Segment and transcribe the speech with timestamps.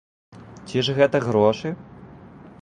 [0.71, 1.75] Ці ж гэта грошы?